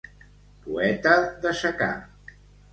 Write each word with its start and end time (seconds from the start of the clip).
Poeta 0.63 1.13
de 1.45 1.55
secà. 1.63 1.93